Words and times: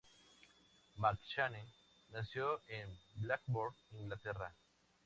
McShane 0.97 1.61
nació 2.11 2.59
en 2.69 2.89
Blackburn, 3.17 3.75
Inglaterra. 3.91 4.51